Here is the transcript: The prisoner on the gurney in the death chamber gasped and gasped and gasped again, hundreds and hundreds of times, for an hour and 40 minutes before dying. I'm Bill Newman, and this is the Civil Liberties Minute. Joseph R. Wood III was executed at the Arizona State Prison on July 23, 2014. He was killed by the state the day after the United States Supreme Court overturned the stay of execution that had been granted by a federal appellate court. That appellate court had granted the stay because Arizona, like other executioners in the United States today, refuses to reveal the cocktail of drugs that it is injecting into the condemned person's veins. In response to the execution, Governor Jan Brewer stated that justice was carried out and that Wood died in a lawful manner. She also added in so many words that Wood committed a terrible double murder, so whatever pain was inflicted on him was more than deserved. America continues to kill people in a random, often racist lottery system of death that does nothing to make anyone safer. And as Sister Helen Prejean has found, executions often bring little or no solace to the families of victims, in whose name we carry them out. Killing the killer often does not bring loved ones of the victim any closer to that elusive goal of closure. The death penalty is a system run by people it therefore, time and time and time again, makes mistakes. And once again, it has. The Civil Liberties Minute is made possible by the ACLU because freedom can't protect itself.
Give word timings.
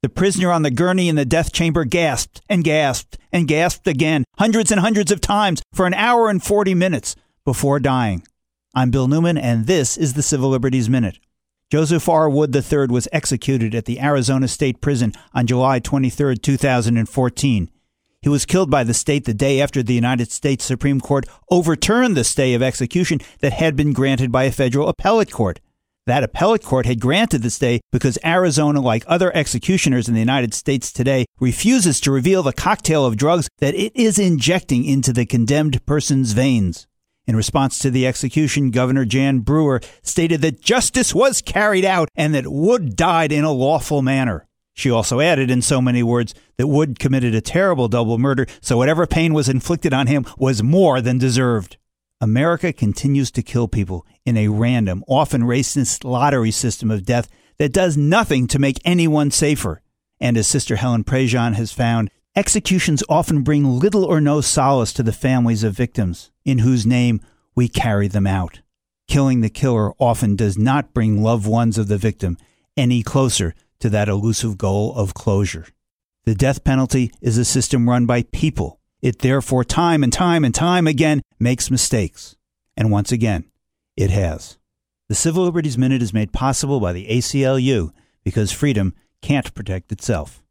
The 0.00 0.08
prisoner 0.08 0.52
on 0.52 0.62
the 0.62 0.70
gurney 0.70 1.08
in 1.08 1.16
the 1.16 1.24
death 1.24 1.52
chamber 1.52 1.84
gasped 1.84 2.40
and 2.48 2.62
gasped 2.62 3.18
and 3.32 3.48
gasped 3.48 3.88
again, 3.88 4.22
hundreds 4.38 4.70
and 4.70 4.80
hundreds 4.80 5.10
of 5.10 5.20
times, 5.20 5.60
for 5.72 5.86
an 5.86 5.94
hour 5.94 6.28
and 6.28 6.40
40 6.40 6.72
minutes 6.74 7.16
before 7.44 7.80
dying. 7.80 8.24
I'm 8.76 8.92
Bill 8.92 9.08
Newman, 9.08 9.36
and 9.36 9.66
this 9.66 9.96
is 9.96 10.14
the 10.14 10.22
Civil 10.22 10.50
Liberties 10.50 10.88
Minute. 10.88 11.18
Joseph 11.68 12.08
R. 12.08 12.30
Wood 12.30 12.54
III 12.54 12.86
was 12.86 13.08
executed 13.10 13.74
at 13.74 13.86
the 13.86 13.98
Arizona 14.00 14.46
State 14.46 14.80
Prison 14.80 15.14
on 15.34 15.48
July 15.48 15.80
23, 15.80 16.36
2014. 16.36 17.70
He 18.22 18.28
was 18.28 18.46
killed 18.46 18.70
by 18.70 18.84
the 18.84 18.94
state 18.94 19.24
the 19.24 19.34
day 19.34 19.60
after 19.60 19.82
the 19.82 19.94
United 19.94 20.30
States 20.30 20.64
Supreme 20.64 21.00
Court 21.00 21.26
overturned 21.50 22.16
the 22.16 22.22
stay 22.22 22.54
of 22.54 22.62
execution 22.62 23.18
that 23.40 23.54
had 23.54 23.74
been 23.74 23.92
granted 23.92 24.30
by 24.30 24.44
a 24.44 24.52
federal 24.52 24.88
appellate 24.88 25.32
court. 25.32 25.58
That 26.08 26.24
appellate 26.24 26.64
court 26.64 26.86
had 26.86 27.00
granted 27.00 27.42
the 27.42 27.50
stay 27.50 27.82
because 27.92 28.16
Arizona, 28.24 28.80
like 28.80 29.04
other 29.06 29.30
executioners 29.36 30.08
in 30.08 30.14
the 30.14 30.20
United 30.20 30.54
States 30.54 30.90
today, 30.90 31.26
refuses 31.38 32.00
to 32.00 32.10
reveal 32.10 32.42
the 32.42 32.54
cocktail 32.54 33.04
of 33.04 33.18
drugs 33.18 33.46
that 33.58 33.74
it 33.74 33.94
is 33.94 34.18
injecting 34.18 34.86
into 34.86 35.12
the 35.12 35.26
condemned 35.26 35.84
person's 35.84 36.32
veins. 36.32 36.86
In 37.26 37.36
response 37.36 37.78
to 37.80 37.90
the 37.90 38.06
execution, 38.06 38.70
Governor 38.70 39.04
Jan 39.04 39.40
Brewer 39.40 39.82
stated 40.02 40.40
that 40.40 40.62
justice 40.62 41.14
was 41.14 41.42
carried 41.42 41.84
out 41.84 42.08
and 42.16 42.34
that 42.34 42.46
Wood 42.46 42.96
died 42.96 43.30
in 43.30 43.44
a 43.44 43.52
lawful 43.52 44.00
manner. 44.00 44.46
She 44.72 44.90
also 44.90 45.20
added 45.20 45.50
in 45.50 45.60
so 45.60 45.82
many 45.82 46.02
words 46.02 46.34
that 46.56 46.68
Wood 46.68 46.98
committed 46.98 47.34
a 47.34 47.42
terrible 47.42 47.86
double 47.86 48.16
murder, 48.16 48.46
so 48.62 48.78
whatever 48.78 49.06
pain 49.06 49.34
was 49.34 49.50
inflicted 49.50 49.92
on 49.92 50.06
him 50.06 50.24
was 50.38 50.62
more 50.62 51.02
than 51.02 51.18
deserved. 51.18 51.76
America 52.20 52.72
continues 52.72 53.30
to 53.30 53.42
kill 53.42 53.68
people 53.68 54.04
in 54.26 54.36
a 54.36 54.48
random, 54.48 55.04
often 55.06 55.42
racist 55.42 56.02
lottery 56.02 56.50
system 56.50 56.90
of 56.90 57.04
death 57.04 57.28
that 57.58 57.72
does 57.72 57.96
nothing 57.96 58.48
to 58.48 58.58
make 58.58 58.80
anyone 58.84 59.30
safer. 59.30 59.80
And 60.20 60.36
as 60.36 60.48
Sister 60.48 60.76
Helen 60.76 61.04
Prejean 61.04 61.54
has 61.54 61.70
found, 61.72 62.10
executions 62.34 63.04
often 63.08 63.42
bring 63.42 63.64
little 63.64 64.04
or 64.04 64.20
no 64.20 64.40
solace 64.40 64.92
to 64.94 65.04
the 65.04 65.12
families 65.12 65.62
of 65.62 65.76
victims, 65.76 66.32
in 66.44 66.58
whose 66.58 66.84
name 66.84 67.20
we 67.54 67.68
carry 67.68 68.08
them 68.08 68.26
out. 68.26 68.62
Killing 69.06 69.40
the 69.40 69.48
killer 69.48 69.92
often 69.98 70.34
does 70.34 70.58
not 70.58 70.92
bring 70.92 71.22
loved 71.22 71.46
ones 71.46 71.78
of 71.78 71.86
the 71.86 71.98
victim 71.98 72.36
any 72.76 73.02
closer 73.02 73.54
to 73.78 73.88
that 73.90 74.08
elusive 74.08 74.58
goal 74.58 74.92
of 74.96 75.14
closure. 75.14 75.66
The 76.24 76.34
death 76.34 76.64
penalty 76.64 77.12
is 77.20 77.38
a 77.38 77.44
system 77.44 77.88
run 77.88 78.06
by 78.06 78.24
people 78.24 78.77
it 79.00 79.20
therefore, 79.20 79.64
time 79.64 80.02
and 80.02 80.12
time 80.12 80.44
and 80.44 80.54
time 80.54 80.86
again, 80.86 81.22
makes 81.38 81.70
mistakes. 81.70 82.36
And 82.76 82.90
once 82.90 83.12
again, 83.12 83.44
it 83.96 84.10
has. 84.10 84.58
The 85.08 85.14
Civil 85.14 85.44
Liberties 85.44 85.78
Minute 85.78 86.02
is 86.02 86.12
made 86.12 86.32
possible 86.32 86.80
by 86.80 86.92
the 86.92 87.06
ACLU 87.08 87.90
because 88.24 88.52
freedom 88.52 88.94
can't 89.22 89.54
protect 89.54 89.90
itself. 89.90 90.42